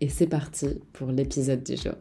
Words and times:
et 0.00 0.08
c'est 0.08 0.26
parti 0.26 0.68
pour 0.92 1.10
l'épisode 1.10 1.62
du 1.62 1.76
jour. 1.76 1.94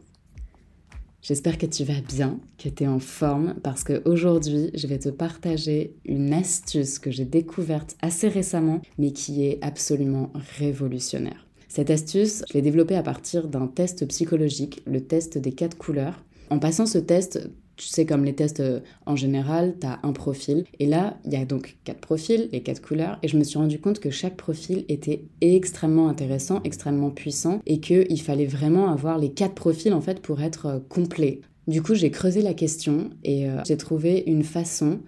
J'espère 1.22 1.58
que 1.58 1.66
tu 1.66 1.84
vas 1.84 2.02
bien, 2.02 2.40
que 2.60 2.70
tu 2.70 2.84
es 2.84 2.88
en 2.88 3.00
forme, 3.00 3.56
parce 3.64 3.84
qu'aujourd'hui, 3.84 4.70
je 4.76 4.86
vais 4.86 5.00
te 5.00 5.10
partager 5.10 5.96
une 6.06 6.32
astuce 6.34 7.00
que 7.00 7.10
j'ai 7.10 7.26
découverte 7.26 7.96
assez 8.02 8.28
récemment, 8.28 8.80
mais 9.00 9.12
qui 9.12 9.44
est 9.44 9.58
absolument 9.64 10.32
révolutionnaire. 10.60 11.48
Cette 11.68 11.90
astuce, 11.90 12.44
je 12.48 12.54
l'ai 12.54 12.62
développée 12.62 12.96
à 12.96 13.02
partir 13.02 13.48
d'un 13.48 13.66
test 13.66 14.08
psychologique, 14.08 14.84
le 14.86 15.02
test 15.02 15.40
des 15.40 15.52
quatre 15.52 15.78
couleurs. 15.78 16.24
En 16.50 16.60
passant 16.60 16.86
ce 16.86 16.98
test, 16.98 17.50
tu 17.78 17.88
sais, 17.88 18.06
comme 18.06 18.24
les 18.24 18.34
tests 18.34 18.62
euh, 18.62 18.80
en 19.06 19.16
général, 19.16 19.76
tu 19.80 19.88
as 19.88 20.00
un 20.04 20.14
profil. 20.14 20.66
Et 20.80 20.86
là, 20.86 21.18
il 21.26 21.34
y 21.34 21.36
a 21.36 21.46
donc 21.46 21.78
quatre 21.84 22.00
profils, 22.00 22.50
les 22.52 22.62
quatre 22.62 22.82
couleurs. 22.82 23.20
Et 23.22 23.28
je 23.28 23.38
me 23.38 23.44
suis 23.44 23.58
rendu 23.58 23.80
compte 23.80 24.00
que 24.00 24.10
chaque 24.10 24.38
profil 24.38 24.86
était 24.88 25.26
extrêmement 25.42 26.08
intéressant, 26.08 26.62
extrêmement 26.64 27.10
puissant. 27.10 27.62
Et 27.66 27.80
qu'il 27.80 28.22
fallait 28.22 28.46
vraiment 28.46 28.90
avoir 28.90 29.18
les 29.18 29.32
quatre 29.32 29.56
profils, 29.56 29.94
en 29.94 30.02
fait, 30.02 30.22
pour 30.22 30.42
être 30.42 30.66
euh, 30.68 30.80
complet. 30.88 31.42
Du 31.68 31.82
coup, 31.82 31.96
j'ai 31.96 32.12
creusé 32.12 32.42
la 32.42 32.54
question 32.54 33.10
et 33.24 33.50
euh, 33.50 33.62
j'ai 33.66 33.78
trouvé 33.78 34.24
une 34.28 34.44
façon 34.44 35.00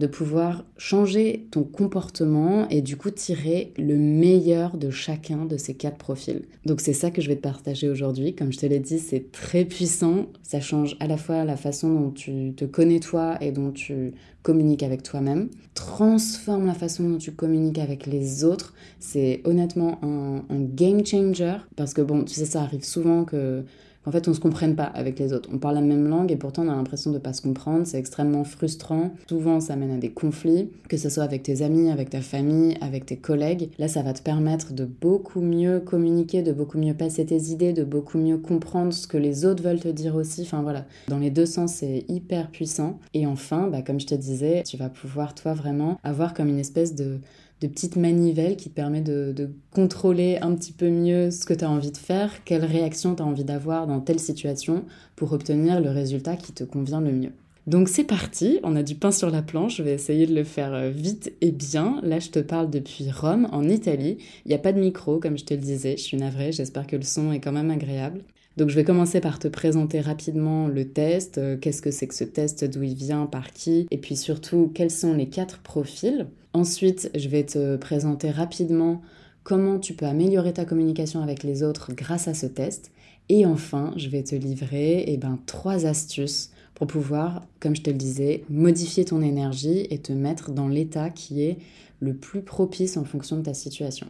de 0.00 0.08
pouvoir 0.08 0.64
changer 0.78 1.46
ton 1.52 1.62
comportement 1.62 2.68
et 2.70 2.80
du 2.80 2.96
coup 2.96 3.10
tirer 3.10 3.72
le 3.78 3.96
meilleur 3.96 4.76
de 4.76 4.90
chacun 4.90 5.44
de 5.44 5.56
ces 5.56 5.74
quatre 5.74 5.98
profils. 5.98 6.42
Donc 6.66 6.80
c'est 6.80 6.94
ça 6.94 7.12
que 7.12 7.22
je 7.22 7.28
vais 7.28 7.36
te 7.36 7.42
partager 7.42 7.88
aujourd'hui. 7.88 8.34
Comme 8.34 8.52
je 8.52 8.58
te 8.58 8.66
l'ai 8.66 8.80
dit, 8.80 8.98
c'est 8.98 9.30
très 9.30 9.64
puissant. 9.64 10.26
Ça 10.42 10.60
change 10.60 10.96
à 10.98 11.06
la 11.06 11.18
fois 11.18 11.44
la 11.44 11.56
façon 11.56 11.92
dont 11.94 12.10
tu 12.10 12.54
te 12.56 12.64
connais 12.64 12.98
toi 12.98 13.36
et 13.40 13.52
dont 13.52 13.70
tu 13.70 14.14
communiques 14.42 14.82
avec 14.82 15.02
toi-même. 15.02 15.50
Transforme 15.74 16.66
la 16.66 16.74
façon 16.74 17.08
dont 17.08 17.18
tu 17.18 17.32
communiques 17.32 17.78
avec 17.78 18.06
les 18.06 18.42
autres. 18.42 18.74
C'est 18.98 19.42
honnêtement 19.44 19.98
un, 20.02 20.44
un 20.48 20.60
game 20.60 21.06
changer 21.06 21.58
parce 21.76 21.92
que 21.92 22.00
bon, 22.00 22.24
tu 22.24 22.34
sais, 22.34 22.46
ça 22.46 22.62
arrive 22.62 22.84
souvent 22.84 23.24
que 23.24 23.64
en 24.06 24.12
fait 24.12 24.28
on 24.28 24.34
se 24.34 24.40
comprenne 24.40 24.76
pas 24.76 24.84
avec 24.84 25.18
les 25.18 25.32
autres. 25.32 25.48
On 25.52 25.58
parle 25.58 25.76
la 25.76 25.80
même 25.80 26.08
langue 26.08 26.32
et 26.32 26.36
pourtant 26.36 26.64
on 26.66 26.70
a 26.70 26.76
l'impression 26.76 27.10
de 27.10 27.18
pas 27.18 27.32
se 27.32 27.42
comprendre. 27.42 27.86
C'est 27.86 27.98
extrêmement 27.98 28.44
frustrant. 28.44 29.12
Souvent 29.28 29.60
ça 29.60 29.76
mène 29.76 29.92
à 29.92 29.98
des 29.98 30.10
conflits, 30.10 30.70
que 30.88 30.96
ce 30.96 31.08
soit 31.08 31.24
avec 31.24 31.42
tes 31.42 31.62
amis, 31.62 31.90
avec 31.90 32.10
ta 32.10 32.20
famille, 32.20 32.76
avec 32.80 33.06
tes 33.06 33.16
collègues. 33.16 33.70
Là 33.78 33.88
ça 33.88 34.02
va 34.02 34.12
te 34.12 34.22
permettre 34.22 34.72
de 34.72 34.84
beaucoup 34.84 35.40
mieux 35.40 35.80
communiquer, 35.80 36.42
de 36.42 36.52
beaucoup 36.52 36.78
mieux 36.78 36.94
passer 36.94 37.26
tes 37.26 37.42
idées, 37.50 37.72
de 37.72 37.84
beaucoup 37.84 38.18
mieux 38.18 38.38
comprendre 38.38 38.92
ce 38.92 39.06
que 39.06 39.18
les 39.18 39.44
autres 39.44 39.62
veulent 39.62 39.80
te 39.80 39.88
dire 39.88 40.14
aussi. 40.14 40.42
Enfin 40.42 40.62
voilà, 40.62 40.84
dans 41.08 41.18
les 41.18 41.30
deux 41.30 41.46
sens 41.46 41.74
c'est 41.74 42.04
hyper 42.08 42.50
puissant. 42.50 42.98
Et 43.14 43.26
enfin, 43.26 43.68
bah, 43.68 43.82
comme 43.82 44.00
je 44.00 44.06
te 44.06 44.14
disais, 44.14 44.62
tu 44.64 44.76
vas 44.76 44.88
pouvoir 44.88 45.34
toi 45.34 45.54
vraiment 45.54 45.98
avoir 46.02 46.34
comme 46.34 46.48
une 46.48 46.58
espèce 46.58 46.94
de 46.94 47.18
de 47.60 47.66
petites 47.66 47.96
manivelles 47.96 48.56
qui 48.56 48.70
te 48.70 48.74
permet 48.74 49.02
de, 49.02 49.50
contrôler 49.72 50.38
un 50.40 50.54
petit 50.54 50.72
peu 50.72 50.88
mieux 50.88 51.30
ce 51.30 51.44
que 51.44 51.54
tu 51.54 51.64
as 51.64 51.70
envie 51.70 51.92
de 51.92 51.96
faire, 51.96 52.44
quelle 52.44 52.64
réaction 52.64 53.14
tu 53.14 53.22
as 53.22 53.26
envie 53.26 53.44
d'avoir 53.44 53.86
dans 53.86 54.00
telle 54.00 54.18
situation 54.18 54.84
pour 55.16 55.32
obtenir 55.32 55.80
le 55.80 55.90
résultat 55.90 56.36
qui 56.36 56.52
te 56.52 56.64
convient 56.64 57.00
le 57.00 57.12
mieux. 57.12 57.32
Donc 57.66 57.88
c'est 57.88 58.04
parti, 58.04 58.58
on 58.64 58.74
a 58.74 58.82
du 58.82 58.94
pain 58.94 59.12
sur 59.12 59.30
la 59.30 59.42
planche, 59.42 59.76
je 59.76 59.82
vais 59.82 59.92
essayer 59.92 60.26
de 60.26 60.34
le 60.34 60.44
faire 60.44 60.72
euh, 60.72 60.90
vite 60.90 61.32
et 61.40 61.52
bien. 61.52 62.00
Là 62.02 62.18
je 62.18 62.30
te 62.30 62.38
parle 62.38 62.70
depuis 62.70 63.10
Rome, 63.10 63.48
en 63.52 63.68
Italie. 63.68 64.16
Il 64.44 64.48
n'y 64.48 64.54
a 64.54 64.58
pas 64.58 64.72
de 64.72 64.80
micro 64.80 65.18
comme 65.18 65.38
je 65.38 65.44
te 65.44 65.54
le 65.54 65.60
disais, 65.60 65.96
je 65.96 66.02
suis 66.02 66.16
navrée, 66.16 66.52
j'espère 66.52 66.86
que 66.86 66.96
le 66.96 67.02
son 67.02 67.32
est 67.32 67.40
quand 67.40 67.52
même 67.52 67.70
agréable. 67.70 68.22
Donc 68.56 68.68
je 68.68 68.74
vais 68.74 68.84
commencer 68.84 69.20
par 69.20 69.38
te 69.38 69.48
présenter 69.48 70.00
rapidement 70.00 70.66
le 70.66 70.88
test, 70.88 71.38
euh, 71.38 71.56
qu'est-ce 71.56 71.82
que 71.82 71.90
c'est 71.90 72.06
que 72.06 72.14
ce 72.14 72.24
test, 72.24 72.64
d'où 72.64 72.82
il 72.82 72.94
vient, 72.94 73.26
par 73.26 73.52
qui, 73.52 73.86
et 73.90 73.98
puis 73.98 74.16
surtout 74.16 74.70
quels 74.74 74.90
sont 74.90 75.14
les 75.14 75.28
quatre 75.28 75.60
profils? 75.60 76.26
Ensuite, 76.52 77.10
je 77.14 77.28
vais 77.28 77.44
te 77.44 77.76
présenter 77.76 78.30
rapidement 78.30 79.02
comment 79.44 79.78
tu 79.78 79.94
peux 79.94 80.06
améliorer 80.06 80.52
ta 80.52 80.64
communication 80.64 81.22
avec 81.22 81.42
les 81.42 81.62
autres 81.62 81.92
grâce 81.94 82.28
à 82.28 82.34
ce 82.34 82.46
test. 82.46 82.90
Et 83.28 83.46
enfin, 83.46 83.92
je 83.96 84.08
vais 84.08 84.24
te 84.24 84.34
livrer 84.34 85.04
eh 85.06 85.16
ben, 85.16 85.38
trois 85.46 85.86
astuces 85.86 86.50
pour 86.74 86.88
pouvoir, 86.88 87.46
comme 87.60 87.76
je 87.76 87.82
te 87.82 87.90
le 87.90 87.96
disais, 87.96 88.44
modifier 88.48 89.04
ton 89.04 89.22
énergie 89.22 89.86
et 89.90 89.98
te 89.98 90.12
mettre 90.12 90.50
dans 90.50 90.66
l'état 90.66 91.10
qui 91.10 91.42
est 91.42 91.58
le 92.00 92.14
plus 92.14 92.42
propice 92.42 92.96
en 92.96 93.04
fonction 93.04 93.36
de 93.36 93.42
ta 93.42 93.54
situation. 93.54 94.08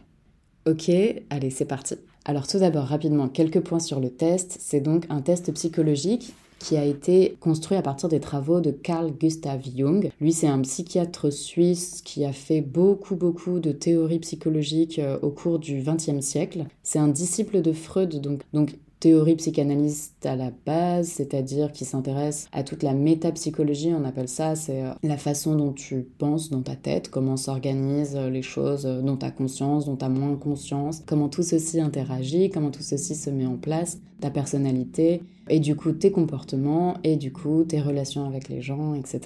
Ok, 0.65 0.89
allez, 1.29 1.49
c'est 1.51 1.65
parti. 1.65 1.95
Alors 2.31 2.47
tout 2.47 2.59
d'abord, 2.59 2.85
rapidement, 2.85 3.27
quelques 3.27 3.59
points 3.59 3.81
sur 3.81 3.99
le 3.99 4.09
test. 4.09 4.55
C'est 4.61 4.79
donc 4.79 5.05
un 5.09 5.19
test 5.19 5.51
psychologique 5.51 6.31
qui 6.59 6.77
a 6.77 6.85
été 6.85 7.35
construit 7.41 7.77
à 7.77 7.81
partir 7.81 8.07
des 8.07 8.21
travaux 8.21 8.61
de 8.61 8.71
Carl 8.71 9.11
Gustav 9.11 9.59
Jung. 9.75 10.09
Lui, 10.21 10.31
c'est 10.31 10.47
un 10.47 10.61
psychiatre 10.61 11.29
suisse 11.29 12.01
qui 12.05 12.23
a 12.23 12.31
fait 12.31 12.61
beaucoup, 12.61 13.17
beaucoup 13.17 13.59
de 13.59 13.73
théories 13.73 14.19
psychologiques 14.19 14.97
euh, 14.99 15.19
au 15.21 15.29
cours 15.29 15.59
du 15.59 15.83
XXe 15.83 16.21
siècle. 16.21 16.67
C'est 16.83 16.99
un 16.99 17.09
disciple 17.09 17.61
de 17.61 17.73
Freud, 17.73 18.21
donc, 18.21 18.43
donc 18.53 18.77
théorie 19.01 19.35
psychanalyste 19.35 20.25
à 20.25 20.35
la 20.35 20.51
base, 20.65 21.07
c'est-à-dire 21.07 21.71
qui 21.71 21.85
s'intéresse 21.85 22.47
à 22.53 22.63
toute 22.63 22.83
la 22.83 22.93
métapsychologie, 22.93 23.91
on 23.93 24.05
appelle 24.05 24.27
ça, 24.29 24.55
c'est 24.55 24.83
euh, 24.83 24.91
la 25.01 25.17
façon 25.17 25.55
dont 25.55 25.73
tu 25.73 26.07
penses 26.19 26.51
dans 26.51 26.61
ta 26.61 26.75
tête, 26.75 27.09
comment 27.09 27.35
s'organisent 27.35 28.15
euh, 28.15 28.29
les 28.29 28.43
choses 28.43 28.83
dont 28.83 29.17
tu 29.17 29.25
as 29.25 29.31
conscience, 29.31 29.85
dont 29.85 29.97
tu 29.97 30.05
as 30.05 30.09
moins 30.09 30.35
conscience, 30.35 31.01
comment 31.07 31.29
tout 31.29 31.41
ceci 31.41 31.81
interagit, 31.81 32.51
comment 32.51 32.69
tout 32.69 32.83
ceci 32.83 33.15
se 33.15 33.31
met 33.31 33.47
en 33.47 33.57
place, 33.57 33.99
ta 34.21 34.29
personnalité, 34.29 35.23
et 35.51 35.59
du 35.59 35.75
coup 35.75 35.91
tes 35.91 36.11
comportements, 36.11 36.95
et 37.03 37.17
du 37.17 37.31
coup 37.31 37.65
tes 37.65 37.81
relations 37.81 38.25
avec 38.25 38.47
les 38.47 38.61
gens, 38.61 38.95
etc. 38.95 39.19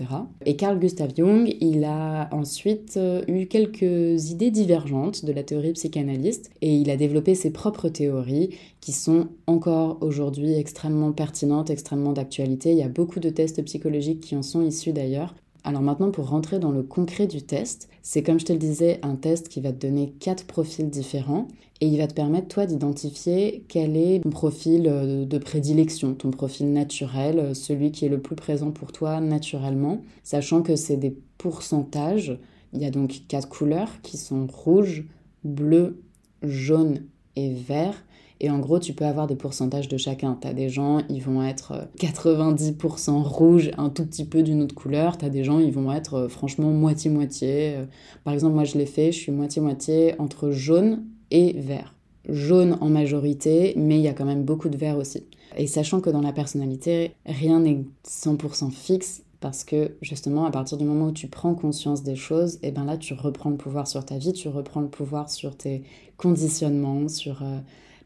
Et 0.46 0.56
Carl 0.56 0.80
Gustav 0.80 1.12
Jung, 1.16 1.56
il 1.62 1.86
a 1.86 2.28
ensuite 2.34 2.98
euh, 2.98 3.22
eu 3.28 3.46
quelques 3.46 4.32
idées 4.32 4.50
divergentes 4.50 5.24
de 5.24 5.32
la 5.32 5.44
théorie 5.44 5.74
psychanalyste, 5.74 6.50
et 6.62 6.76
il 6.76 6.90
a 6.90 6.98
développé 6.98 7.36
ses 7.36 7.52
propres 7.52 7.90
théories 7.90 8.50
qui 8.82 8.92
sont 8.92 9.28
encore 9.46 10.00
aujourd'hui 10.02 10.54
extrêmement 10.56 11.12
pertinentes, 11.12 11.70
extrêmement 11.70 12.12
d'actualité. 12.12 12.72
Il 12.72 12.78
y 12.78 12.84
a 12.84 12.90
beaucoup 12.90 13.20
de 13.20 13.30
tests 13.30 13.64
psychologiques 13.64 14.22
qui 14.22 14.36
en 14.36 14.42
sont 14.42 14.62
issus 14.62 14.94
d'ailleurs. 14.94 15.36
Alors 15.68 15.82
maintenant, 15.82 16.12
pour 16.12 16.30
rentrer 16.30 16.60
dans 16.60 16.70
le 16.70 16.84
concret 16.84 17.26
du 17.26 17.42
test, 17.42 17.90
c'est 18.04 18.22
comme 18.22 18.40
je 18.40 18.46
te 18.46 18.54
le 18.54 18.60
disais, 18.60 19.00
un 19.02 19.16
test 19.16 19.50
qui 19.50 19.62
va 19.62 19.72
te 19.72 19.88
donner 19.88 20.14
quatre 20.20 20.46
profils 20.46 20.92
différents 20.92 21.48
et 21.82 21.88
il 21.88 21.98
va 21.98 22.06
te 22.06 22.14
permettre, 22.14 22.50
toi, 22.50 22.68
d'identifier 22.68 23.66
quel 23.68 23.98
est 23.98 24.22
ton 24.22 24.30
profil 24.30 24.88
euh, 24.88 25.26
de 25.26 25.38
prédilection, 25.40 26.14
ton 26.14 26.30
profil 26.30 26.72
naturel, 26.72 27.40
euh, 27.40 27.54
celui 27.56 27.92
qui 27.92 28.06
est 28.06 28.10
le 28.10 28.22
plus 28.22 28.36
présent 28.36 28.70
pour 28.70 28.92
toi 28.92 29.20
naturellement, 29.20 30.04
sachant 30.24 30.62
que 30.62 30.76
c'est 30.76 30.98
des 30.98 31.18
pourcentages. 31.40 32.38
Il 32.74 32.80
y 32.80 32.86
a 32.86 32.92
donc 32.92 33.24
quatre 33.28 33.50
couleurs 33.50 33.90
qui 34.04 34.18
sont 34.18 34.46
rouge, 34.46 35.06
bleu, 35.44 36.04
jaune 36.44 37.06
et 37.36 37.52
vert. 37.52 38.06
Et 38.42 38.50
en 38.50 38.60
gros, 38.60 38.80
tu 38.80 38.94
peux 38.94 39.06
avoir 39.06 39.28
des 39.28 39.36
pourcentages 39.36 39.88
de 39.88 39.98
chacun. 39.98 40.38
Tu 40.40 40.48
as 40.48 40.54
des 40.54 40.68
gens, 40.68 41.00
ils 41.10 41.22
vont 41.22 41.42
être 41.42 41.88
90% 42.00 43.10
euh, 43.10 43.22
rouge, 43.22 43.72
un 43.78 43.90
tout 43.90 44.06
petit 44.06 44.26
peu 44.26 44.44
d'une 44.44 44.62
autre 44.62 44.76
couleur. 44.76 45.18
Tu 45.18 45.26
as 45.26 45.30
des 45.30 45.44
gens, 45.44 45.60
ils 45.60 45.72
vont 45.72 45.92
être 45.92 46.16
euh, 46.16 46.28
franchement 46.28 46.70
moitié-moitié. 46.72 47.76
Euh, 47.76 47.86
par 48.24 48.34
exemple, 48.34 48.56
moi 48.56 48.66
je 48.66 48.78
l'ai 48.78 48.86
fait, 48.86 49.12
je 49.12 49.20
suis 49.20 49.32
moitié-moitié 49.32 50.20
entre 50.20 50.52
jaune 50.52 51.06
et 51.32 51.54
vert. 51.54 51.96
Jaune 52.28 52.78
en 52.82 52.90
majorité, 52.90 53.74
mais 53.78 53.98
il 53.98 54.02
y 54.02 54.08
a 54.08 54.14
quand 54.14 54.26
même 54.26 54.44
beaucoup 54.44 54.68
de 54.68 54.78
vert 54.78 54.98
aussi. 54.98 55.24
Et 55.56 55.68
sachant 55.68 56.02
que 56.02 56.10
dans 56.10 56.22
la 56.22 56.34
personnalité, 56.34 57.14
rien 57.26 57.62
n'est 57.62 57.86
100% 58.06 58.72
fixe, 58.72 59.24
parce 59.40 59.64
que 59.64 59.92
justement 60.02 60.46
à 60.46 60.52
partir 60.52 60.78
du 60.78 60.86
moment 60.86 61.08
où 61.08 61.12
tu 61.12 61.28
prends 61.28 61.54
conscience 61.54 62.02
des 62.02 62.16
choses, 62.16 62.56
et 62.56 62.70
eh 62.70 62.72
ben 62.72 62.84
là 62.84 62.98
tu 62.98 63.14
reprends 63.14 63.52
le 63.52 63.58
pouvoir 63.58 63.88
sur 63.88 64.04
ta 64.04 64.18
vie, 64.18 64.34
tu 64.34 64.48
reprends 64.48 64.82
le 64.82 64.88
pouvoir 64.88 65.30
sur 65.30 65.56
tes 65.56 65.84
conditionnements, 66.18 67.08
sur 67.08 67.44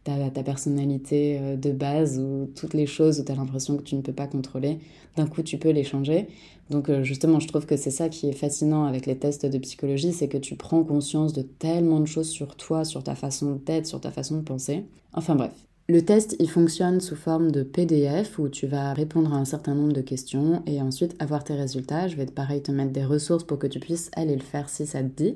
ta, 0.04 0.44
personnalité 0.44 1.38
euh, 1.40 1.56
de 1.56 1.72
base 1.72 2.19
ou 2.19 2.50
toutes 2.56 2.74
les 2.74 2.86
choses 2.86 3.19
où 3.19 3.24
tu 3.24 3.31
as 3.31 3.36
l'impression 3.36 3.78
que 3.78 3.84
tu 3.84 3.96
ne 3.96 4.01
peux 4.01 4.13
pas 4.13 4.28
contrôler, 4.28 4.80
d'un 5.16 5.28
coup 5.28 5.44
tu 5.44 5.57
peux 5.57 5.69
les 5.69 5.84
changer. 5.84 6.28
Donc 6.69 6.90
euh, 6.90 7.04
justement, 7.04 7.40
je 7.40 7.48
trouve 7.48 7.66
que 7.66 7.78
c'est 7.78 7.92
ça 7.92 8.10
qui 8.10 8.30
est 8.30 8.34
fascinant 8.34 8.86
avec 8.86 9.06
les 9.06 9.18
tests 9.18 9.46
de 9.46 9.57
psychologie, 9.57 10.13
c'est 10.13 10.28
que 10.28 10.38
tu 10.38 10.56
prends 10.56 10.84
conscience 10.84 11.34
de 11.34 11.42
tellement 11.42 12.00
de 12.00 12.06
choses 12.06 12.30
sur 12.30 12.56
toi, 12.56 12.86
sur 12.86 13.04
ta 13.04 13.16
façon 13.16 13.60
d'être, 13.66 13.88
sur 13.88 14.00
ta 14.00 14.12
façon 14.12 14.38
de 14.38 14.44
penser. 14.44 14.86
Enfin 15.13 15.36
bref. 15.36 15.54
Le 15.88 16.06
test, 16.06 16.36
il 16.38 16.48
fonctionne 16.48 17.02
sous 17.02 17.16
forme 17.16 17.52
de 17.52 17.63
PDF 17.63 18.38
où 18.38 18.48
tu 18.48 18.68
vas 18.68 18.94
répondre 18.94 19.34
à 19.34 19.38
un 19.38 19.45
certain 19.45 19.74
nombre 19.74 19.92
de 19.92 20.02
questions 20.02 20.62
et 20.68 20.80
ensuite 20.84 21.16
avoir 21.18 21.44
tes 21.44 21.56
résultats. 21.56 22.07
Je 22.07 22.16
vais 22.16 22.28
pareil 22.28 22.62
te 22.62 22.72
mettre 22.72 22.92
des 22.92 23.04
ressources 23.04 23.44
pour 23.44 23.57
que 23.57 23.66
tu 23.66 23.80
puisses 23.80 24.12
aller 24.16 24.36
le 24.36 24.44
faire 24.44 24.69
si 24.69 24.86
ça 24.86 25.02
te 25.02 25.24
dit. 25.24 25.36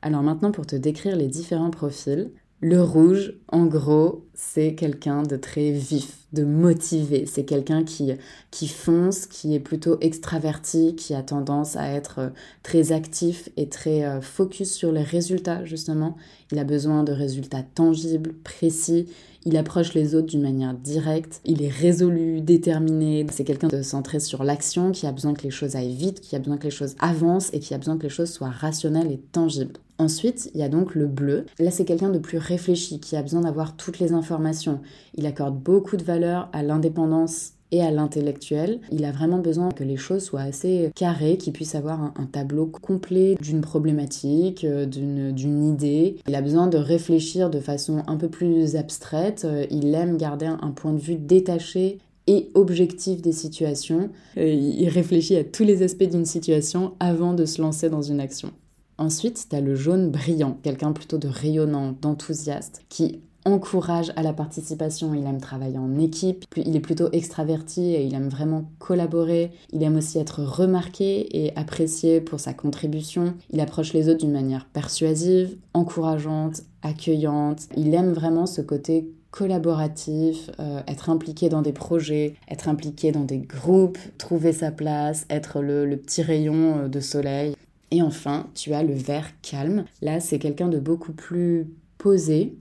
Alors 0.00 0.22
maintenant, 0.22 0.52
pour 0.52 0.64
te 0.64 0.76
décrire 0.76 1.16
les 1.16 1.26
différents 1.26 1.70
profils, 1.70 2.30
Le 2.62 2.82
rouge, 2.82 3.32
en 3.48 3.64
gros, 3.64 4.26
c'est 4.34 4.74
quelqu'un 4.74 5.22
de 5.22 5.36
très 5.36 5.70
vif, 5.70 6.18
de 6.34 6.44
motivé. 6.44 7.24
C'est 7.24 7.44
quelqu'un 7.44 7.84
qui, 7.84 8.12
qui 8.50 8.68
fonce, 8.68 9.24
qui 9.24 9.54
est 9.54 9.60
plutôt 9.60 9.98
extraverti, 10.02 10.94
qui 10.94 11.14
a 11.14 11.22
tendance 11.22 11.76
à 11.76 11.88
être 11.88 12.18
euh, 12.18 12.28
très 12.62 12.92
actif 12.92 13.48
et 13.56 13.70
très 13.70 14.04
euh, 14.04 14.20
focus 14.20 14.74
sur 14.74 14.92
les 14.92 15.02
résultats, 15.02 15.64
justement. 15.64 16.18
Il 16.52 16.58
a 16.58 16.64
besoin 16.64 17.02
de 17.02 17.12
résultats 17.12 17.62
tangibles, 17.62 18.34
précis. 18.44 19.06
Il 19.46 19.56
approche 19.56 19.94
les 19.94 20.14
autres 20.14 20.26
d'une 20.26 20.42
manière 20.42 20.74
directe. 20.74 21.40
Il 21.46 21.62
est 21.62 21.72
résolu, 21.72 22.42
déterminé. 22.42 23.26
C'est 23.32 23.44
quelqu'un 23.44 23.68
de 23.68 23.80
centré 23.80 24.20
sur 24.20 24.44
l'action, 24.44 24.92
qui 24.92 25.06
a 25.06 25.12
besoin 25.12 25.32
que 25.32 25.44
les 25.44 25.50
choses 25.50 25.76
aillent 25.76 25.94
vite, 25.94 26.20
qui 26.20 26.36
a 26.36 26.38
besoin 26.38 26.58
que 26.58 26.64
les 26.64 26.70
choses 26.70 26.94
avancent 26.98 27.54
et 27.54 27.58
qui 27.58 27.72
a 27.72 27.78
besoin 27.78 27.96
que 27.96 28.02
les 28.02 28.10
choses 28.10 28.30
soient 28.30 28.50
rationnelles 28.50 29.10
et 29.10 29.18
tangibles. 29.32 29.80
Ensuite, 30.00 30.50
il 30.54 30.60
y 30.60 30.62
a 30.62 30.70
donc 30.70 30.94
le 30.94 31.06
bleu. 31.06 31.44
Là, 31.58 31.70
c'est 31.70 31.84
quelqu'un 31.84 32.08
de 32.08 32.18
plus 32.18 32.38
réfléchi, 32.38 33.00
qui 33.00 33.16
a 33.16 33.22
besoin 33.22 33.42
d'avoir 33.42 33.76
toutes 33.76 33.98
les 33.98 34.14
informations. 34.14 34.80
Il 35.14 35.26
accorde 35.26 35.58
beaucoup 35.58 35.98
de 35.98 36.02
valeur 36.02 36.48
à 36.54 36.62
l'indépendance 36.62 37.52
et 37.70 37.82
à 37.82 37.90
l'intellectuel. 37.90 38.80
Il 38.90 39.04
a 39.04 39.12
vraiment 39.12 39.40
besoin 39.40 39.68
que 39.68 39.84
les 39.84 39.98
choses 39.98 40.24
soient 40.24 40.40
assez 40.40 40.90
carrées, 40.94 41.36
qu'il 41.36 41.52
puisse 41.52 41.74
avoir 41.74 42.00
un, 42.00 42.26
tableau 42.32 42.64
complet 42.64 43.36
d'une 43.42 43.60
problématique, 43.60 44.64
euh, 44.64 44.86
d'une 44.86 45.64
idée. 45.68 46.16
Il 46.26 46.34
a 46.34 46.40
besoin 46.40 46.66
de 46.66 46.78
réfléchir 46.78 47.50
de 47.50 47.60
façon 47.60 48.02
un 48.06 48.16
peu 48.16 48.30
plus 48.30 48.76
abstraite. 48.76 49.42
Euh, 49.44 49.66
il 49.70 49.94
aime 49.94 50.16
garder 50.16 50.46
un 50.46 50.70
point 50.70 50.94
de 50.94 50.98
vue 50.98 51.16
détaché 51.16 51.98
et 52.26 52.48
objectif 52.54 53.20
des 53.20 53.32
situations. 53.32 54.08
Euh, 54.38 54.48
il 54.48 54.88
réfléchit 54.88 55.36
à 55.36 55.44
tous 55.44 55.64
les 55.64 55.82
aspects 55.82 56.04
d'une 56.04 56.24
situation 56.24 56.94
avant 57.00 57.34
de 57.34 57.44
se 57.44 57.60
lancer 57.60 57.90
dans 57.90 58.02
une 58.02 58.20
action. 58.20 58.52
Ensuite, 59.00 59.46
tu 59.48 59.56
as 59.56 59.62
le 59.62 59.74
jaune 59.74 60.10
brillant, 60.10 60.58
quelqu'un 60.62 60.92
plutôt 60.92 61.16
de 61.16 61.26
rayonnant, 61.26 61.94
d'enthousiaste, 62.02 62.82
qui 62.90 63.22
encourage 63.46 64.12
à 64.14 64.22
la 64.22 64.34
participation, 64.34 65.14
il 65.14 65.24
aime 65.24 65.40
travailler 65.40 65.78
en 65.78 65.98
équipe, 65.98 66.44
il 66.54 66.76
est 66.76 66.80
plutôt 66.80 67.08
extraverti 67.12 67.94
et 67.94 68.04
il 68.04 68.14
aime 68.14 68.28
vraiment 68.28 68.70
collaborer, 68.78 69.52
il 69.72 69.82
aime 69.82 69.96
aussi 69.96 70.18
être 70.18 70.42
remarqué 70.42 71.34
et 71.34 71.56
apprécié 71.56 72.20
pour 72.20 72.40
sa 72.40 72.52
contribution, 72.52 73.32
il 73.48 73.60
approche 73.60 73.94
les 73.94 74.10
autres 74.10 74.20
d'une 74.20 74.32
manière 74.32 74.66
persuasive, 74.66 75.56
encourageante, 75.72 76.60
accueillante, 76.82 77.68
il 77.78 77.94
aime 77.94 78.12
vraiment 78.12 78.44
ce 78.44 78.60
côté 78.60 79.10
collaboratif, 79.30 80.50
euh, 80.60 80.82
être 80.86 81.08
impliqué 81.08 81.48
dans 81.48 81.62
des 81.62 81.72
projets, 81.72 82.34
être 82.50 82.68
impliqué 82.68 83.12
dans 83.12 83.24
des 83.24 83.38
groupes, 83.38 83.98
trouver 84.18 84.52
sa 84.52 84.70
place, 84.70 85.24
être 85.30 85.62
le, 85.62 85.96
petit 85.96 86.20
rayon 86.20 86.80
euh, 86.80 86.88
de 86.88 87.00
soleil. 87.00 87.54
Et 87.90 88.02
enfin, 88.02 88.48
tu 88.54 88.72
as 88.72 88.82
le 88.82 88.94
vert 88.94 89.30
calme. 89.42 89.84
Là, 90.00 90.20
c'est 90.20 90.38
quelqu'un 90.38 90.68
de 90.68 90.78
beaucoup 90.78 91.12
plus 91.12 91.68
posé, 91.98 92.56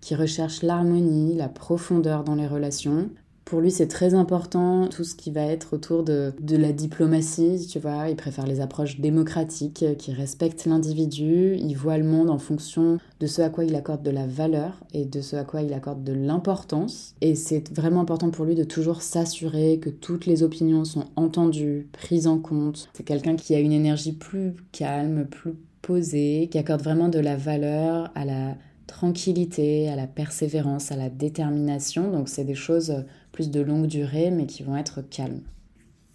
qui 0.00 0.14
recherche 0.14 0.62
l'harmonie, 0.62 1.34
la 1.34 1.48
profondeur 1.48 2.24
dans 2.24 2.34
les 2.34 2.46
relations. 2.46 3.10
Pour 3.44 3.60
lui, 3.60 3.70
c'est 3.70 3.88
très 3.88 4.14
important 4.14 4.88
tout 4.88 5.04
ce 5.04 5.14
qui 5.14 5.30
va 5.30 5.42
être 5.42 5.74
autour 5.74 6.02
de, 6.02 6.32
de, 6.40 6.56
la 6.56 6.72
diplomatie, 6.72 7.66
tu 7.70 7.78
vois. 7.78 8.08
Il 8.08 8.16
préfère 8.16 8.46
les 8.46 8.60
approches 8.60 9.00
démocratiques 9.00 9.84
qui 9.98 10.12
respectent 10.12 10.64
l'individu. 10.64 11.56
Il 11.56 11.74
voit 11.74 11.98
le 11.98 12.04
monde 12.04 12.30
en 12.30 12.38
fonction 12.38 12.98
de 13.20 13.26
ce 13.26 13.42
à 13.42 13.50
quoi 13.50 13.64
il 13.64 13.74
accorde 13.76 14.02
de 14.02 14.10
la 14.10 14.26
valeur 14.26 14.82
et 14.94 15.04
de 15.04 15.20
ce 15.20 15.36
à 15.36 15.44
quoi 15.44 15.60
il 15.60 15.74
accorde 15.74 16.02
de 16.04 16.14
l'importance. 16.14 17.14
Et 17.20 17.34
c'est 17.34 17.70
vraiment 17.74 18.00
important 18.00 18.30
pour 18.30 18.46
lui 18.46 18.54
de 18.54 18.64
toujours 18.64 19.02
s'assurer 19.02 19.78
que 19.78 19.90
toutes 19.90 20.24
les 20.24 20.42
opinions 20.42 20.86
sont 20.86 21.04
entendues, 21.16 21.88
prises 21.92 22.26
en 22.26 22.38
compte. 22.38 22.88
C'est 22.94 23.04
quelqu'un 23.04 23.36
qui 23.36 23.54
a 23.54 23.60
une 23.60 23.72
énergie 23.72 24.12
plus 24.12 24.54
calme, 24.72 25.26
plus 25.26 25.54
posée, 25.82 26.48
qui 26.50 26.56
accorde 26.56 26.82
vraiment 26.82 27.10
de 27.10 27.18
la 27.18 27.36
valeur 27.36 28.10
à 28.14 28.24
la 28.24 28.56
tranquillité, 28.86 29.88
à 29.88 29.96
la 29.96 30.06
persévérance, 30.06 30.92
à 30.92 30.96
la 30.96 31.10
détermination. 31.10 32.10
Donc 32.10 32.28
c'est 32.28 32.44
des 32.44 32.54
choses 32.54 33.04
plus 33.34 33.50
de 33.50 33.60
longue 33.60 33.86
durée 33.86 34.30
mais 34.30 34.46
qui 34.46 34.62
vont 34.62 34.76
être 34.76 35.02
calmes. 35.02 35.40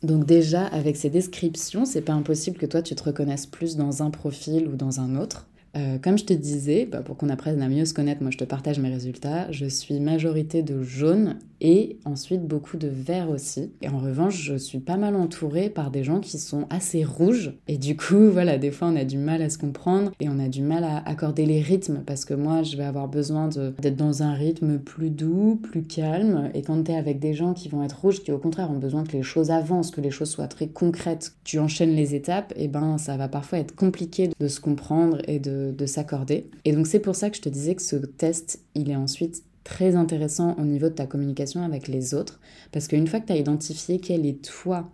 Donc 0.01 0.25
déjà 0.25 0.65
avec 0.67 0.95
ces 0.95 1.09
descriptions, 1.09 1.83
c'est 1.83 2.01
pas 2.01 2.13
impossible 2.13 2.57
que 2.57 2.65
toi 2.65 2.81
tu 2.81 2.95
te 2.95 3.03
reconnaisses 3.03 3.45
plus 3.45 3.75
dans 3.75 4.01
un 4.01 4.09
profil 4.09 4.69
ou 4.69 4.77
dans 4.77 5.01
un 5.01 5.17
autre. 5.17 5.48
Euh, 5.75 5.97
comme 5.99 6.17
je 6.17 6.25
te 6.25 6.33
disais, 6.33 6.85
bah, 6.85 7.01
pour 7.01 7.17
qu'on 7.17 7.29
apprenne 7.29 7.61
à 7.61 7.69
mieux 7.69 7.85
se 7.85 7.93
connaître, 7.93 8.21
moi 8.21 8.31
je 8.31 8.37
te 8.37 8.43
partage 8.43 8.79
mes 8.79 8.89
résultats. 8.89 9.51
Je 9.51 9.65
suis 9.65 9.99
majorité 9.99 10.63
de 10.63 10.81
jaune 10.81 11.37
et 11.61 11.97
ensuite 12.05 12.47
beaucoup 12.47 12.77
de 12.77 12.87
vert 12.87 13.29
aussi. 13.29 13.71
Et 13.81 13.89
en 13.89 13.99
revanche, 13.99 14.41
je 14.41 14.55
suis 14.55 14.79
pas 14.79 14.97
mal 14.97 15.15
entourée 15.15 15.69
par 15.69 15.91
des 15.91 16.03
gens 16.03 16.19
qui 16.19 16.37
sont 16.37 16.65
assez 16.69 17.03
rouges. 17.03 17.53
Et 17.67 17.77
du 17.77 17.95
coup, 17.95 18.29
voilà, 18.31 18.57
des 18.57 18.71
fois 18.71 18.87
on 18.87 18.95
a 18.95 19.05
du 19.05 19.17
mal 19.17 19.41
à 19.41 19.49
se 19.49 19.57
comprendre 19.57 20.11
et 20.19 20.29
on 20.29 20.39
a 20.39 20.47
du 20.47 20.61
mal 20.61 20.83
à 20.83 20.97
accorder 21.07 21.45
les 21.45 21.61
rythmes 21.61 22.01
parce 22.05 22.25
que 22.25 22.33
moi 22.33 22.63
je 22.63 22.77
vais 22.77 22.83
avoir 22.83 23.07
besoin 23.07 23.49
d'être 23.49 23.95
dans 23.95 24.23
un 24.23 24.33
rythme 24.33 24.79
plus 24.79 25.09
doux, 25.09 25.59
plus 25.61 25.83
calme. 25.83 26.49
Et 26.53 26.61
quand 26.61 26.83
tu 26.83 26.91
es 26.91 26.95
avec 26.95 27.19
des 27.19 27.33
gens 27.33 27.53
qui 27.53 27.69
vont 27.69 27.83
être 27.83 27.99
rouges, 27.99 28.23
qui 28.23 28.31
au 28.31 28.37
contraire 28.37 28.71
ont 28.71 28.79
besoin 28.79 29.03
que 29.03 29.13
les 29.13 29.23
choses 29.23 29.51
avancent, 29.51 29.91
que 29.91 30.01
les 30.01 30.11
choses 30.11 30.29
soient 30.29 30.47
très 30.47 30.67
concrètes, 30.67 31.33
tu 31.43 31.59
enchaînes 31.59 31.95
les 31.95 32.15
étapes, 32.15 32.53
et 32.55 32.67
ben 32.67 32.97
ça 32.97 33.17
va 33.17 33.27
parfois 33.27 33.59
être 33.59 33.75
compliqué 33.75 34.29
de 34.39 34.47
se 34.47 34.59
comprendre 34.59 35.19
et 35.27 35.39
de 35.39 35.58
de, 35.71 35.85
s'accorder. 35.85 36.49
Et 36.65 36.71
donc 36.71 36.87
c'est 36.87 36.99
pour 36.99 37.15
ça 37.15 37.29
que 37.29 37.37
je 37.37 37.41
te 37.41 37.49
disais 37.49 37.75
que 37.75 37.81
ce 37.81 37.95
test, 37.95 38.61
il 38.75 38.89
est 38.89 38.95
ensuite 38.95 39.43
très 39.63 39.95
intéressant 39.95 40.55
au 40.57 40.63
niveau 40.63 40.89
de 40.89 40.93
ta 40.93 41.05
communication 41.05 41.63
avec 41.63 41.87
les 41.87 42.13
autres, 42.13 42.39
parce 42.71 42.87
qu'une 42.87 43.07
fois 43.07 43.19
que 43.19 43.27
tu 43.27 43.33
as 43.33 43.37
identifié 43.37 43.99
quel 43.99 44.25
est 44.25 44.43
toi, 44.43 44.89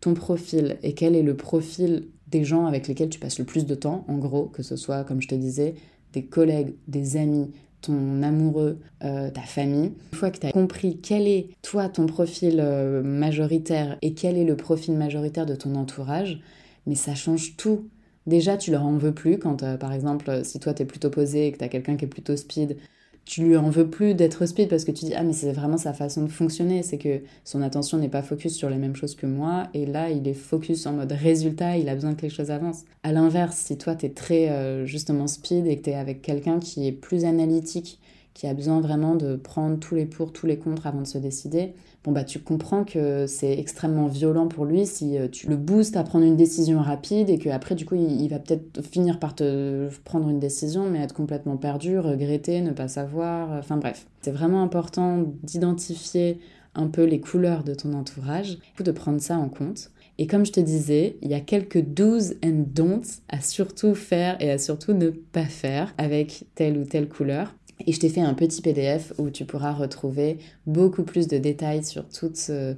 ton 0.00 0.14
profil, 0.14 0.76
et 0.82 0.94
quel 0.94 1.16
est 1.16 1.22
le 1.22 1.36
profil 1.36 2.08
des 2.28 2.44
gens 2.44 2.66
avec 2.66 2.86
lesquels 2.86 3.08
tu 3.08 3.18
passes 3.18 3.38
le 3.38 3.44
plus 3.44 3.66
de 3.66 3.74
temps, 3.74 4.04
en 4.08 4.18
gros, 4.18 4.46
que 4.46 4.62
ce 4.62 4.76
soit, 4.76 5.04
comme 5.04 5.20
je 5.20 5.28
te 5.28 5.34
disais, 5.34 5.74
des 6.12 6.24
collègues, 6.24 6.74
des 6.88 7.16
amis, 7.16 7.50
ton 7.80 8.22
amoureux, 8.22 8.78
euh, 9.04 9.30
ta 9.30 9.42
famille. 9.42 9.92
Une 10.12 10.18
fois 10.18 10.30
que 10.30 10.38
tu 10.38 10.46
as 10.46 10.52
compris 10.52 10.98
quel 10.98 11.26
est 11.26 11.48
toi 11.62 11.88
ton 11.88 12.06
profil 12.06 12.60
euh, 12.60 13.02
majoritaire 13.02 13.96
et 14.02 14.14
quel 14.14 14.36
est 14.36 14.44
le 14.44 14.56
profil 14.56 14.94
majoritaire 14.94 15.46
de 15.46 15.54
ton 15.54 15.74
entourage, 15.74 16.40
mais 16.86 16.94
ça 16.94 17.14
change 17.14 17.56
tout. 17.56 17.88
Déjà, 18.30 18.56
tu 18.56 18.70
leur 18.70 18.84
en 18.84 18.96
veux 18.96 19.12
plus 19.12 19.38
quand, 19.38 19.64
euh, 19.64 19.76
par 19.76 19.92
exemple, 19.92 20.44
si 20.44 20.60
toi 20.60 20.72
t'es 20.72 20.84
plutôt 20.84 21.10
posé 21.10 21.48
et 21.48 21.52
que 21.52 21.58
t'as 21.58 21.66
quelqu'un 21.66 21.96
qui 21.96 22.04
est 22.04 22.08
plutôt 22.08 22.36
speed, 22.36 22.76
tu 23.24 23.42
lui 23.42 23.56
en 23.56 23.70
veux 23.70 23.90
plus 23.90 24.14
d'être 24.14 24.46
speed 24.46 24.68
parce 24.68 24.84
que 24.84 24.92
tu 24.92 25.04
dis 25.04 25.14
ah 25.16 25.24
mais 25.24 25.32
c'est 25.32 25.50
vraiment 25.52 25.76
sa 25.76 25.92
façon 25.92 26.22
de 26.22 26.28
fonctionner, 26.28 26.84
c'est 26.84 26.96
que 26.96 27.22
son 27.44 27.60
attention 27.60 27.98
n'est 27.98 28.08
pas 28.08 28.22
focus 28.22 28.54
sur 28.54 28.70
les 28.70 28.76
mêmes 28.76 28.94
choses 28.94 29.16
que 29.16 29.26
moi 29.26 29.68
et 29.74 29.84
là 29.84 30.10
il 30.10 30.28
est 30.28 30.34
focus 30.34 30.86
en 30.86 30.92
mode 30.92 31.10
résultat, 31.10 31.76
il 31.76 31.88
a 31.88 31.94
besoin 31.94 32.14
que 32.14 32.22
les 32.22 32.30
choses 32.30 32.52
avancent. 32.52 32.84
À 33.02 33.12
l'inverse, 33.12 33.56
si 33.56 33.76
toi 33.76 33.96
t'es 33.96 34.10
très 34.10 34.48
euh, 34.50 34.86
justement 34.86 35.26
speed 35.26 35.66
et 35.66 35.76
que 35.76 35.82
t'es 35.82 35.94
avec 35.94 36.22
quelqu'un 36.22 36.60
qui 36.60 36.86
est 36.86 36.92
plus 36.92 37.24
analytique, 37.24 37.98
qui 38.34 38.46
a 38.46 38.54
besoin 38.54 38.80
vraiment 38.80 39.16
de 39.16 39.36
prendre 39.36 39.78
tous 39.78 39.94
les 39.94 40.06
pour, 40.06 40.32
tous 40.32 40.46
les 40.46 40.58
contre 40.58 40.86
avant 40.86 41.00
de 41.00 41.06
se 41.06 41.18
décider, 41.18 41.74
bon 42.04 42.12
bah 42.12 42.24
tu 42.24 42.38
comprends 42.38 42.84
que 42.84 43.26
c'est 43.26 43.58
extrêmement 43.58 44.06
violent 44.06 44.48
pour 44.48 44.64
lui 44.64 44.86
si 44.86 45.18
euh, 45.18 45.28
tu 45.28 45.48
le 45.48 45.56
boostes 45.56 45.96
à 45.96 46.04
prendre 46.04 46.24
une 46.24 46.36
décision 46.36 46.80
rapide 46.80 47.28
et 47.28 47.38
qu'après 47.38 47.74
du 47.74 47.84
coup 47.84 47.96
il, 47.96 48.28
va 48.28 48.38
peut-être 48.38 48.82
finir 48.82 49.18
par 49.18 49.34
te 49.34 49.88
prendre 50.04 50.28
une 50.28 50.38
décision 50.38 50.88
mais 50.88 51.00
être 51.00 51.14
complètement 51.14 51.56
perdu, 51.56 51.98
regretter, 51.98 52.60
ne 52.60 52.72
pas 52.72 52.88
savoir, 52.88 53.50
enfin 53.52 53.76
bref. 53.76 54.06
C'est 54.22 54.32
vraiment 54.32 54.62
important 54.62 55.24
d'identifier 55.42 56.38
un 56.74 56.86
peu 56.86 57.04
les 57.04 57.20
couleurs 57.20 57.64
de 57.64 57.74
ton 57.74 57.92
entourage, 57.94 58.58
de 58.78 58.92
prendre 58.92 59.20
ça 59.20 59.36
en 59.36 59.48
compte. 59.48 59.90
Et 60.18 60.26
comme 60.26 60.44
je 60.44 60.52
te 60.52 60.60
disais, 60.60 61.16
il 61.22 61.30
y 61.30 61.34
a 61.34 61.40
quelques 61.40 61.80
do's 61.82 62.34
and 62.44 62.64
don'ts 62.74 63.22
à 63.30 63.40
surtout 63.40 63.94
faire 63.94 64.36
et 64.40 64.50
à 64.50 64.58
surtout 64.58 64.92
ne 64.92 65.08
pas 65.08 65.46
faire 65.46 65.94
avec 65.96 66.44
telle 66.54 66.76
ou 66.76 66.84
telle 66.84 67.08
couleur. 67.08 67.54
Et 67.86 67.92
je 67.92 68.00
t'ai 68.00 68.08
fait 68.08 68.20
un 68.20 68.34
petit 68.34 68.62
PDF 68.62 69.12
où 69.18 69.30
tu 69.30 69.44
pourras 69.44 69.72
retrouver 69.72 70.38
beaucoup 70.66 71.02
plus 71.02 71.28
de 71.28 71.38
détails 71.38 71.84
sur 71.84 72.08
tout 72.08 72.30
ce 72.34 72.74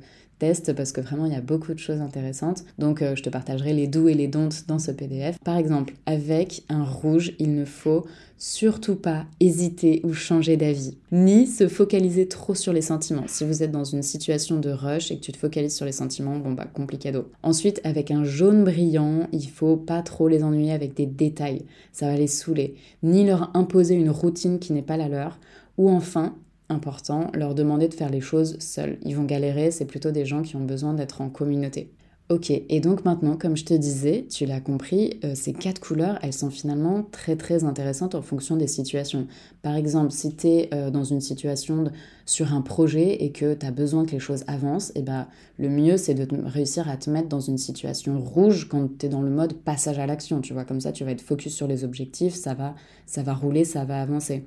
parce 0.75 0.93
que 0.93 1.01
vraiment 1.01 1.27
il 1.27 1.33
y 1.33 1.37
a 1.37 1.41
beaucoup 1.41 1.73
de 1.73 1.79
choses 1.79 2.01
intéressantes. 2.01 2.65
Donc 2.79 3.01
euh, 3.01 3.15
je 3.15 3.23
te 3.23 3.31
partagerai 3.31 3.73
les 3.73 3.87
doux 3.87 4.09
et 4.09 4.15
les 4.15 4.27
don'ts 4.27 4.67
dans 4.67 4.79
ce 4.79 4.91
PDF. 4.91 5.39
Par 5.45 5.57
exemple, 5.57 5.95
avec 6.07 6.65
un 6.69 6.85
rouge, 6.85 7.33
il 7.39 7.55
ne 7.55 7.65
faut 7.65 8.05
surtout 8.39 8.97
pas 8.97 9.25
hésiter 9.39 10.01
ou 10.03 10.13
changer 10.13 10.57
d'avis, 10.57 10.97
ni 11.13 11.47
se 11.47 11.69
focaliser 11.69 12.27
trop 12.27 12.57
sur 12.57 12.73
les 12.73 12.83
sentiments. 12.83 13.29
Si 13.29 13.45
vous 13.45 13.63
êtes 13.63 13.71
dans 13.71 13.85
une 13.85 14.03
situation 14.03 14.59
de 14.59 14.71
rush 14.71 15.13
et 15.13 15.17
que 15.17 15.21
tu 15.21 15.31
te 15.31 15.37
focalises 15.37 15.77
sur 15.77 15.87
les 15.87 15.93
sentiments, 15.93 16.37
bon 16.39 16.51
bah 16.51 16.67
complicado. 16.67 17.31
Ensuite, 17.45 17.81
avec 17.85 18.11
un 18.11 18.25
jaune 18.25 18.65
brillant, 18.65 19.29
il 19.31 19.49
faut 19.49 19.77
pas 19.77 20.03
trop 20.03 20.27
les 20.27 20.43
ennuyer 20.43 20.73
avec 20.73 20.95
des 20.95 21.07
détails, 21.07 21.63
ça 21.93 22.07
va 22.07 22.17
les 22.17 22.27
saouler, 22.27 22.75
ni 23.05 23.25
leur 23.25 23.55
imposer 23.55 23.95
une 23.95 24.11
routine 24.11 24.59
qui 24.59 24.73
n'est 24.73 24.83
pas 24.83 24.97
la 24.97 25.09
leur. 25.09 25.39
Ou 25.79 25.89
enfin, 25.89 26.35
important, 26.73 27.31
leur 27.35 27.55
demander 27.55 27.89
de 27.89 27.95
faire 27.95 28.11
les 28.11 28.21
choses 28.21 28.59
seuls. 28.59 28.99
Ils 29.03 29.17
vont 29.17 29.25
galérer, 29.25 29.71
c'est 29.71 29.85
plutôt 29.85 30.11
des 30.11 30.25
gens 30.25 30.43
qui 30.43 30.57
ont 30.57 30.65
besoin 30.65 30.95
d'être 30.95 31.21
en 31.21 31.29
communauté. 31.29 31.93
Ok, 32.33 32.51
et 32.51 32.81
donc 32.81 33.05
maintenant, 33.05 33.37
comme 33.37 33.59
je 33.59 33.65
te 33.67 33.75
disais, 33.75 34.27
tu 34.31 34.47
l'as 34.47 34.61
compris, 34.61 35.21
euh, 35.23 35.35
ces 35.35 35.53
quatre 35.53 35.81
couleurs, 35.81 36.19
elles 36.23 36.33
sont 36.33 36.49
finalement 36.49 37.03
très 37.03 37.37
très 37.37 37.65
intéressantes 37.65 38.15
en 38.15 38.23
fonction 38.23 38.57
des 38.57 38.69
situations. 38.69 39.27
Par 39.61 39.75
exemple, 39.75 40.13
si 40.13 40.35
tu 40.35 40.47
es 40.47 40.71
euh, 40.73 40.91
dans 40.91 41.05
une 41.05 41.21
situation 41.21 41.85
sur 42.25 42.55
un 42.55 42.63
projet 42.63 43.23
et 43.23 43.33
que 43.33 43.53
tu 43.53 43.67
as 43.67 43.71
besoin 43.71 44.07
que 44.07 44.13
les 44.13 44.19
choses 44.19 44.45
avancent, 44.47 44.91
et 44.91 45.01
eh 45.01 45.03
ben, 45.03 45.27
le 45.59 45.69
mieux 45.69 45.99
c'est 45.99 46.15
de 46.15 46.27
réussir 46.47 46.89
à 46.89 46.97
te 46.97 47.11
mettre 47.11 47.29
dans 47.29 47.41
une 47.41 47.59
situation 47.59 48.19
rouge 48.19 48.67
quand 48.67 48.89
tu 48.99 49.07
es 49.07 49.09
dans 49.11 49.21
le 49.21 49.31
mode 49.31 49.53
passage 49.53 49.99
à 49.99 50.07
l'action, 50.07 50.41
tu 50.41 50.55
vois, 50.55 50.65
comme 50.65 50.81
ça 50.81 50.93
tu 50.93 51.05
vas 51.05 51.11
être 51.11 51.21
focus 51.21 51.55
sur 51.55 51.67
les 51.67 51.85
objectifs, 51.85 52.35
ça 52.35 52.55
va, 52.55 52.75
ça 53.05 53.23
va 53.23 53.35
rouler, 53.35 53.67
ça 53.67 53.85
va 53.85 54.01
avancer. 54.01 54.47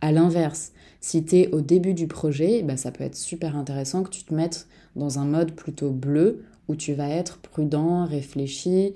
À 0.00 0.12
l'inverse, 0.12 0.72
si 1.00 1.24
tu 1.24 1.36
es 1.36 1.48
au 1.52 1.60
début 1.60 1.94
du 1.94 2.06
projet, 2.06 2.62
bah, 2.62 2.76
ça 2.76 2.90
peut 2.90 3.04
être 3.04 3.16
super 3.16 3.56
intéressant 3.56 4.02
que 4.02 4.10
tu 4.10 4.24
te 4.24 4.34
mettes 4.34 4.66
dans 4.94 5.18
un 5.18 5.24
mode 5.24 5.52
plutôt 5.52 5.90
bleu 5.90 6.44
où 6.68 6.76
tu 6.76 6.94
vas 6.94 7.08
être 7.08 7.38
prudent, 7.38 8.04
réfléchi, 8.04 8.94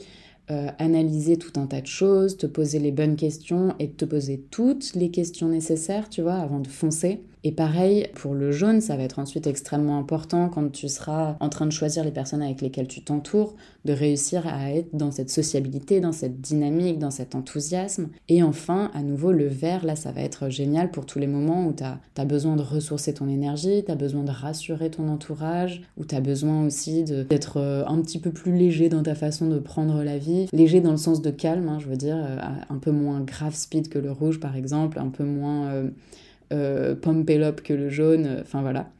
euh, 0.50 0.68
analyser 0.78 1.36
tout 1.36 1.52
un 1.60 1.66
tas 1.66 1.80
de 1.80 1.86
choses, 1.86 2.36
te 2.36 2.46
poser 2.46 2.80
les 2.80 2.90
bonnes 2.90 3.16
questions 3.16 3.74
et 3.78 3.90
te 3.90 4.04
poser 4.04 4.44
toutes 4.50 4.94
les 4.94 5.10
questions 5.10 5.48
nécessaires, 5.48 6.08
tu 6.08 6.22
vois, 6.22 6.34
avant 6.34 6.58
de 6.58 6.68
foncer. 6.68 7.20
Et 7.42 7.52
pareil, 7.52 8.06
pour 8.14 8.34
le 8.34 8.52
jaune, 8.52 8.80
ça 8.80 8.96
va 8.96 9.02
être 9.02 9.18
ensuite 9.18 9.46
extrêmement 9.46 9.98
important 9.98 10.48
quand 10.48 10.70
tu 10.70 10.88
seras 10.88 11.36
en 11.40 11.48
train 11.48 11.66
de 11.66 11.72
choisir 11.72 12.04
les 12.04 12.10
personnes 12.10 12.42
avec 12.42 12.60
lesquelles 12.60 12.88
tu 12.88 13.02
t'entoures, 13.02 13.54
de 13.86 13.94
réussir 13.94 14.46
à 14.46 14.72
être 14.72 14.88
dans 14.92 15.10
cette 15.10 15.30
sociabilité, 15.30 16.00
dans 16.00 16.12
cette 16.12 16.40
dynamique, 16.40 16.98
dans 16.98 17.10
cet 17.10 17.34
enthousiasme. 17.34 18.08
Et 18.28 18.42
enfin, 18.42 18.90
à 18.92 19.02
nouveau, 19.02 19.32
le 19.32 19.46
vert, 19.46 19.86
là, 19.86 19.96
ça 19.96 20.12
va 20.12 20.20
être 20.20 20.50
génial 20.50 20.90
pour 20.90 21.06
tous 21.06 21.18
les 21.18 21.26
moments 21.26 21.66
où 21.66 21.72
tu 21.72 21.82
as, 21.82 22.24
besoin 22.26 22.56
de 22.56 22.62
ressourcer 22.62 23.14
ton 23.14 23.28
énergie, 23.28 23.82
tu 23.84 23.90
as 23.90 23.96
besoin 23.96 24.22
de 24.22 24.30
rassurer 24.30 24.90
ton 24.90 25.08
entourage, 25.08 25.82
où 25.96 26.04
tu 26.04 26.14
as 26.14 26.20
besoin 26.20 26.66
aussi 26.66 27.04
d'être 27.04 27.56
euh, 27.56 27.84
un 27.86 28.02
petit 28.02 28.18
peu 28.18 28.30
plus 28.30 28.54
léger 28.54 28.90
dans 28.90 29.02
ta 29.02 29.14
façon 29.14 29.48
de 29.48 29.58
prendre 29.58 30.02
la 30.02 30.18
vie. 30.18 30.46
Léger 30.52 30.80
dans 30.80 30.90
le 30.90 30.98
sens 30.98 31.22
de 31.22 31.30
calme, 31.30 31.68
hein, 31.68 31.78
je 31.78 31.86
veux 31.86 31.96
dire, 31.96 32.16
euh, 32.16 32.38
un 32.68 32.76
peu 32.76 32.90
moins 32.90 33.20
grave 33.20 33.54
speed 33.54 33.88
que 33.88 33.98
le 33.98 34.12
rouge, 34.12 34.40
par 34.40 34.56
exemple, 34.56 34.98
un 34.98 35.08
peu 35.08 35.24
moins... 35.24 35.68
Euh, 35.68 35.90
euh, 36.52 36.94
que 36.94 37.72
le 37.72 37.88
jaune, 37.88 38.38
enfin 38.40 38.62
voilà. 38.62 38.90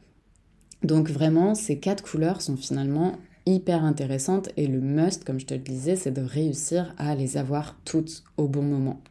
Donc 0.83 1.09
vraiment, 1.09 1.53
ces 1.53 1.77
quatre 1.77 2.03
couleurs 2.03 2.41
sont 2.41 2.57
finalement 2.57 3.17
hyper 3.45 3.83
intéressantes 3.83 4.49
et 4.57 4.67
le 4.67 4.79
must, 4.79 5.23
comme 5.23 5.39
je 5.39 5.45
te 5.45 5.53
le 5.53 5.59
disais, 5.59 5.95
c'est 5.95 6.11
de 6.11 6.21
réussir 6.21 6.93
à 6.97 7.15
les 7.15 7.37
avoir 7.37 7.75
toutes 7.85 8.23
au 8.37 8.47
bon 8.47 8.63
moment. 8.63 9.01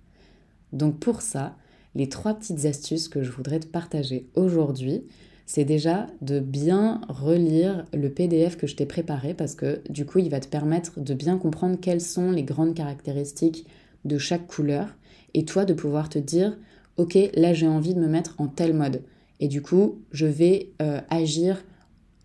Donc 0.73 0.99
pour 0.99 1.23
ça, 1.23 1.57
les 1.95 2.09
trois 2.09 2.35
petites 2.35 2.65
astuces 2.65 3.09
que 3.09 3.23
je 3.23 3.31
voudrais 3.31 3.61
te 3.61 3.67
partager 3.67 4.29
aujourd'hui, 4.35 5.05
c'est 5.47 5.65
déjà 5.65 6.07
de 6.21 6.39
bien 6.39 7.01
relire 7.09 7.85
le 7.93 8.09
PDF 8.09 8.57
que 8.57 8.69
je 8.69 8.77
t'ai 8.77 8.87
préparé 8.87 9.35
parce 9.35 9.57
que 9.57 9.81
du 9.91 10.07
coup, 10.07 10.21
il 10.21 10.31
va 10.31 10.39
te 10.39 10.47
permettre 10.47 11.01
de 11.01 11.15
bien 11.15 11.39
comprendre 11.39 11.79
quelles 11.81 12.01
sont 12.01 12.31
les 12.31 12.45
grandes 12.45 12.75
caractéristiques 12.75 13.67
de 14.05 14.17
chaque 14.17 14.47
couleur 14.47 14.95
et 15.35 15.45
toi 15.45 15.65
de 15.65 15.75
pouvoir 15.75 16.09
te 16.09 16.21
dire 16.21 16.57
ok, 16.97 17.19
là 17.35 17.53
j'ai 17.53 17.69
envie 17.69 17.95
de 17.95 18.01
me 18.01 18.09
mettre 18.09 18.35
en 18.39 18.49
tel 18.49 18.75
mode. 18.75 19.03
Et 19.41 19.49
du 19.49 19.63
coup, 19.63 20.03
je 20.13 20.27
vais 20.27 20.73
euh, 20.83 21.01
agir 21.09 21.65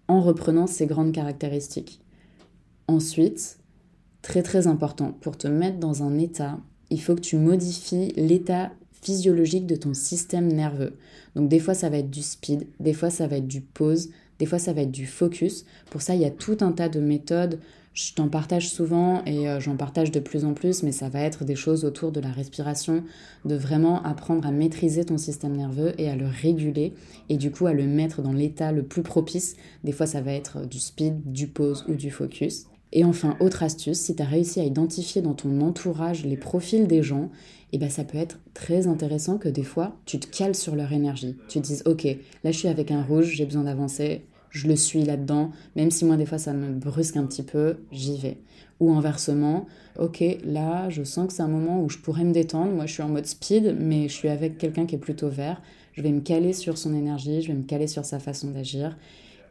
en 0.08 0.22
reprenant 0.22 0.68
ces 0.68 0.86
grandes 0.86 1.14
caractéristiques. 1.14 2.02
Ensuite, 2.88 3.58
très 4.22 4.44
très 4.44 4.68
important, 4.68 5.14
pour 5.22 5.38
te 5.38 5.48
mettre 5.48 5.78
dans 5.78 6.04
un 6.04 6.18
état, 6.20 6.60
il 6.90 7.02
faut 7.02 7.16
que 7.16 7.22
tu 7.22 7.38
modifies 7.38 8.14
l'état 8.16 8.72
physiologique 9.02 9.66
de 9.66 9.76
ton 9.76 9.94
système 9.94 10.52
nerveux. 10.52 10.98
Donc 11.36 11.48
des 11.48 11.60
fois 11.60 11.74
ça 11.74 11.90
va 11.90 11.98
être 11.98 12.10
du 12.10 12.22
speed, 12.22 12.68
des 12.80 12.94
fois 12.94 13.10
ça 13.10 13.28
va 13.28 13.38
être 13.38 13.48
du 13.48 13.62
pause, 13.62 14.10
des 14.40 14.46
fois 14.46 14.60
ça 14.60 14.74
va 14.74 14.82
être 14.82 14.92
du 14.92 15.06
focus. 15.06 15.66
Pour 15.90 16.02
ça, 16.02 16.16
il 16.16 16.22
y 16.22 16.26
a 16.26 16.32
tout 16.32 16.58
un 16.62 16.72
tas 16.72 16.90
de 16.90 17.00
méthodes 17.00 17.60
je 17.96 18.14
t'en 18.14 18.28
partage 18.28 18.70
souvent 18.70 19.24
et 19.26 19.48
euh, 19.48 19.62
j'en 19.62 19.78
partage 19.78 20.12
de 20.12 20.20
plus 20.20 20.44
en 20.44 20.54
plus, 20.54 20.84
mais 20.84 20.92
ça 20.92 21.08
va 21.08 21.22
être 21.22 21.46
des 21.46 21.56
choses 21.56 21.86
autour 21.86 22.12
de 22.12 22.20
la 22.20 22.30
respiration, 22.30 23.06
de 23.46 23.56
vraiment 23.56 24.04
apprendre 24.04 24.46
à 24.46 24.52
maîtriser 24.52 25.06
ton 25.06 25.18
système 25.18 25.56
nerveux 25.56 25.94
et 25.98 26.10
à 26.10 26.18
le 26.18 26.28
réguler 26.28 26.94
et 27.30 27.38
du 27.38 27.52
coup 27.52 27.68
à 27.68 27.74
le 27.74 27.88
mettre 27.88 28.22
dans 28.22 28.34
l'état 28.34 28.74
le 28.74 28.84
plus 28.84 29.02
propice. 29.02 29.56
Des 29.86 29.94
fois 29.94 30.08
ça 30.08 30.20
va 30.20 30.34
être 30.34 30.68
du 30.68 30.78
speed, 30.78 31.32
du 31.32 31.48
pause 31.48 31.86
ou 31.88 31.94
du 31.94 32.12
focus. 32.12 32.66
Et 32.92 33.06
enfin, 33.06 33.38
autre 33.40 33.64
astuce, 33.64 34.00
si 34.00 34.16
tu 34.16 34.22
as 34.22 34.26
réussi 34.26 34.60
à 34.60 34.64
identifier 34.64 35.22
dans 35.22 35.34
ton 35.34 35.62
entourage 35.62 36.26
les 36.26 36.38
profils 36.38 36.88
des 36.88 37.02
gens, 37.02 37.30
et 37.72 37.78
eh 37.78 37.78
ben 37.78 37.90
ça 37.90 38.04
peut 38.04 38.18
être 38.18 38.40
très 38.54 38.88
intéressant 38.88 39.38
que 39.38 39.50
des 39.50 39.64
fois 39.64 39.96
tu 40.06 40.20
te 40.20 40.28
cales 40.28 40.56
sur 40.56 40.76
leur 40.76 40.92
énergie. 40.92 41.38
Tu 41.48 41.62
te 41.62 41.66
dises 41.66 41.84
ok, 41.86 42.04
là 42.44 42.52
je 42.52 42.58
suis 42.58 42.68
avec 42.68 42.92
un 42.92 43.04
rouge, 43.04 43.34
j'ai 43.36 43.46
besoin 43.46 43.64
d'avancer, 43.64 44.26
je 44.56 44.70
le 44.70 44.76
suis 44.78 45.04
là-dedans, 45.04 45.52
même 45.76 45.92
si 45.92 46.06
moi 46.06 46.16
des 46.16 46.26
fois 46.26 46.38
ça 46.38 46.54
me 46.54 46.72
brusque 46.74 47.18
un 47.18 47.26
petit 47.26 47.44
peu, 47.44 47.76
j'y 47.92 48.18
vais. 48.18 48.38
Ou 48.80 48.94
inversement, 48.94 49.66
ok, 50.00 50.24
là 50.46 50.90
je 50.90 51.04
sens 51.04 51.28
que 51.28 51.34
c'est 51.34 51.44
un 51.44 51.50
moment 51.50 51.84
où 51.84 51.90
je 51.90 51.98
pourrais 51.98 52.24
me 52.24 52.32
détendre, 52.32 52.72
moi 52.72 52.86
je 52.86 52.94
suis 52.94 53.04
en 53.04 53.10
mode 53.10 53.26
speed, 53.26 53.76
mais 53.78 54.08
je 54.08 54.14
suis 54.14 54.30
avec 54.30 54.58
quelqu'un 54.58 54.86
qui 54.86 54.96
est 54.96 55.00
plutôt 55.00 55.28
vert, 55.28 55.62
je 55.92 56.02
vais 56.02 56.12
me 56.12 56.22
caler 56.22 56.54
sur 56.54 56.78
son 56.78 56.96
énergie, 56.96 57.42
je 57.42 57.50
vais 57.50 57.54
me 57.54 57.64
caler 57.64 57.88
sur 57.88 58.06
sa 58.06 58.20
façon 58.20 58.52
d'agir. 58.52 58.98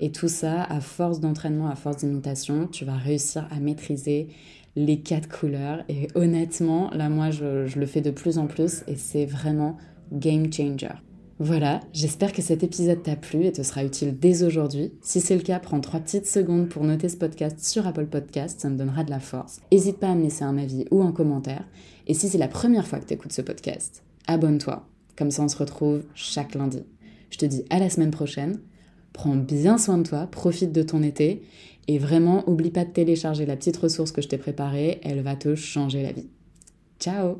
Et 0.01 0.11
tout 0.11 0.29
ça, 0.29 0.65
à 0.65 0.81
force 0.81 1.21
d'entraînement, 1.21 1.69
à 1.69 1.77
force 1.77 1.99
d'imitation, 1.99 2.67
tu 2.67 2.85
vas 2.85 2.97
réussir 2.97 3.47
à 3.51 3.61
maîtriser 3.61 4.29
les 4.75 5.01
quatre 5.01 5.29
couleurs. 5.29 5.85
Et 5.89 6.09
honnêtement, 6.15 6.91
là 6.93 7.11
moi 7.11 7.31
je, 7.31 7.67
je 7.67 7.79
le 7.79 7.87
fais 7.87 8.01
de 8.01 8.11
plus 8.11 8.39
en 8.39 8.47
plus 8.47 8.85
et 8.89 8.97
c'est 8.97 9.27
vraiment 9.27 9.77
game 10.13 10.51
changer. 10.51 10.95
Voilà, 11.41 11.81
j'espère 11.93 12.33
que 12.33 12.43
cet 12.43 12.63
épisode 12.63 13.03
t'a 13.03 13.17
plu 13.17 13.45
et 13.45 13.53
te 13.53 13.63
sera 13.63 13.85
utile 13.85 14.17
dès 14.17 14.45
aujourd'hui. 14.45 14.93
Si 15.03 15.21
c'est 15.21 15.35
le 15.35 15.43
cas, 15.43 15.59
prends 15.59 15.81
trois 15.81 15.99
petites 15.99 16.29
secondes 16.29 16.69
pour 16.69 16.85
noter 16.85 17.09
ce 17.09 17.17
podcast 17.17 17.59
sur 17.59 17.89
Apple 17.89 18.07
Podcast, 18.07 18.61
ça 18.61 18.71
me 18.71 18.79
donnera 18.79 19.03
de 19.03 19.11
la 19.11 19.19
force. 19.19 19.61
N'hésite 19.73 19.99
pas 19.99 20.11
à 20.11 20.15
me 20.15 20.23
laisser 20.23 20.45
un 20.45 20.57
avis 20.57 20.85
ou 20.93 21.03
un 21.03 21.11
commentaire. 21.11 21.65
Et 22.07 22.15
si 22.15 22.29
c'est 22.29 22.39
la 22.39 22.47
première 22.47 22.87
fois 22.87 23.01
que 23.01 23.07
tu 23.07 23.15
écoutes 23.15 23.33
ce 23.33 23.43
podcast, 23.43 24.05
abonne-toi. 24.29 24.87
Comme 25.17 25.33
ça, 25.33 25.43
on 25.43 25.49
se 25.49 25.57
retrouve 25.57 26.05
chaque 26.15 26.55
lundi. 26.55 26.85
Je 27.31 27.39
te 27.39 27.47
dis 27.47 27.65
à 27.69 27.81
la 27.81 27.91
semaine 27.91 28.13
prochaine. 28.13 28.61
Prends 29.13 29.37
bien 29.37 29.77
soin 29.77 29.99
de 29.99 30.07
toi, 30.07 30.29
profite 30.29 30.73
de 30.73 30.83
ton 30.83 31.03
été 31.03 31.43
et 31.89 31.99
vraiment, 31.99 32.49
oublie 32.49 32.71
pas 32.71 32.85
de 32.85 32.91
télécharger 32.91 33.47
la 33.47 33.57
petite 33.57 33.77
ressource 33.77 34.13
que 34.13 34.23
je 34.23 34.29
t'ai 34.29 34.39
préparée, 34.39 35.01
elle 35.03 35.23
va 35.23 35.37
te 35.37 35.55
changer 35.55 36.03
la 36.03 36.13
vie. 36.13 36.29
Ciao 36.99 37.39